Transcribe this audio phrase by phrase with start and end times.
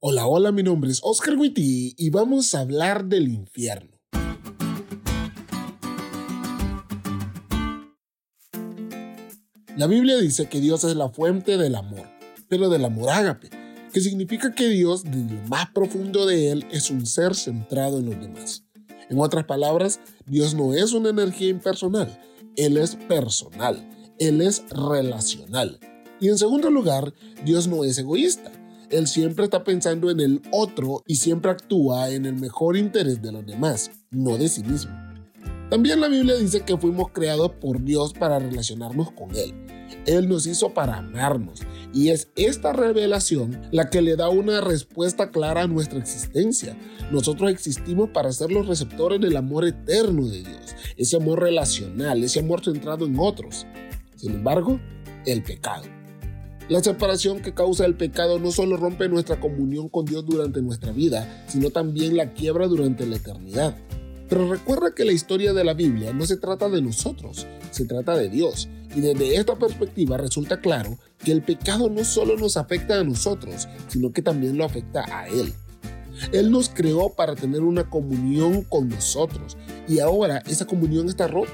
[0.00, 3.98] Hola, hola, mi nombre es Oscar Witty y vamos a hablar del infierno.
[9.76, 12.06] La Biblia dice que Dios es la fuente del amor,
[12.48, 13.50] pero del amor ágape,
[13.92, 18.06] que significa que Dios, desde lo más profundo de Él, es un ser centrado en
[18.06, 18.62] los demás.
[19.10, 22.20] En otras palabras, Dios no es una energía impersonal,
[22.54, 23.90] Él es personal,
[24.20, 25.80] Él es relacional.
[26.20, 27.12] Y en segundo lugar,
[27.44, 28.52] Dios no es egoísta.
[28.90, 33.32] Él siempre está pensando en el otro y siempre actúa en el mejor interés de
[33.32, 34.92] los demás, no de sí mismo.
[35.70, 39.54] También la Biblia dice que fuimos creados por Dios para relacionarnos con Él.
[40.06, 41.60] Él nos hizo para amarnos
[41.92, 46.74] y es esta revelación la que le da una respuesta clara a nuestra existencia.
[47.10, 52.40] Nosotros existimos para ser los receptores del amor eterno de Dios, ese amor relacional, ese
[52.40, 53.66] amor centrado en otros.
[54.16, 54.80] Sin embargo,
[55.26, 55.97] el pecado.
[56.68, 60.92] La separación que causa el pecado no solo rompe nuestra comunión con Dios durante nuestra
[60.92, 63.74] vida, sino también la quiebra durante la eternidad.
[64.28, 68.14] Pero recuerda que la historia de la Biblia no se trata de nosotros, se trata
[68.18, 68.68] de Dios.
[68.94, 73.66] Y desde esta perspectiva resulta claro que el pecado no solo nos afecta a nosotros,
[73.86, 75.54] sino que también lo afecta a Él.
[76.32, 79.56] Él nos creó para tener una comunión con nosotros
[79.88, 81.52] y ahora esa comunión está rota.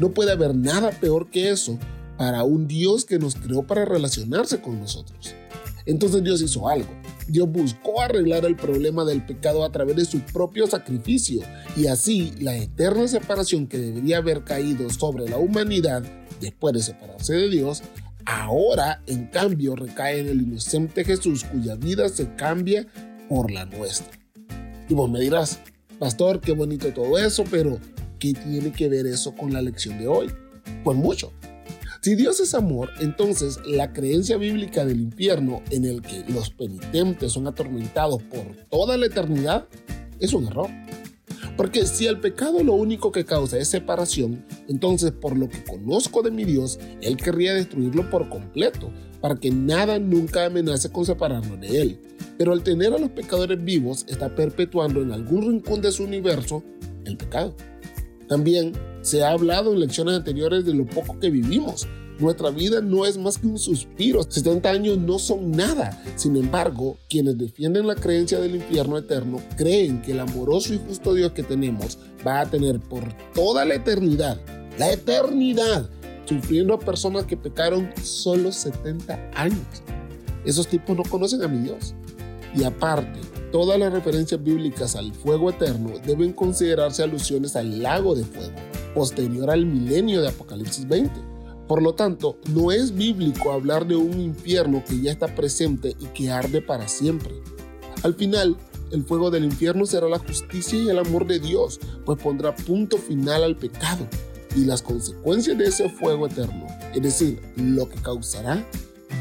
[0.00, 1.78] No puede haber nada peor que eso
[2.18, 5.34] para un Dios que nos creó para relacionarse con nosotros.
[5.86, 6.88] Entonces Dios hizo algo.
[7.28, 11.40] Dios buscó arreglar el problema del pecado a través de su propio sacrificio
[11.76, 16.02] y así la eterna separación que debería haber caído sobre la humanidad
[16.40, 17.82] después de separarse de Dios,
[18.26, 22.86] ahora en cambio recae en el inocente Jesús cuya vida se cambia
[23.28, 24.18] por la nuestra.
[24.88, 25.60] Y vos me dirás,
[25.98, 27.78] pastor, qué bonito todo eso, pero
[28.18, 30.30] ¿qué tiene que ver eso con la lección de hoy?
[30.82, 31.32] Pues mucho.
[32.00, 37.32] Si Dios es amor, entonces la creencia bíblica del infierno en el que los penitentes
[37.32, 39.66] son atormentados por toda la eternidad
[40.20, 40.70] es un error.
[41.56, 46.22] Porque si el pecado lo único que causa es separación, entonces por lo que conozco
[46.22, 51.60] de mi Dios, Él querría destruirlo por completo, para que nada nunca amenace con separarnos
[51.60, 52.00] de Él.
[52.38, 56.62] Pero al tener a los pecadores vivos, está perpetuando en algún rincón de su universo
[57.04, 57.56] el pecado.
[58.28, 61.88] También se ha hablado en lecciones anteriores de lo poco que vivimos.
[62.18, 64.22] Nuestra vida no es más que un suspiro.
[64.22, 66.02] 70 años no son nada.
[66.16, 71.14] Sin embargo, quienes defienden la creencia del infierno eterno creen que el amoroso y justo
[71.14, 74.40] Dios que tenemos va a tener por toda la eternidad,
[74.78, 75.88] la eternidad,
[76.24, 79.82] sufriendo a personas que pecaron solo 70 años.
[80.44, 81.94] Esos tipos no conocen a mi Dios.
[82.56, 88.24] Y aparte, todas las referencias bíblicas al fuego eterno deben considerarse alusiones al lago de
[88.24, 88.54] fuego,
[88.94, 91.12] posterior al milenio de Apocalipsis 20.
[91.66, 96.06] Por lo tanto, no es bíblico hablar de un infierno que ya está presente y
[96.06, 97.34] que arde para siempre.
[98.02, 98.56] Al final,
[98.90, 102.96] el fuego del infierno será la justicia y el amor de Dios, pues pondrá punto
[102.96, 104.06] final al pecado
[104.56, 108.66] y las consecuencias de ese fuego eterno, es decir, lo que causará,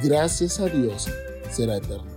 [0.01, 1.07] gracias a Dios,
[1.51, 2.16] será eterno.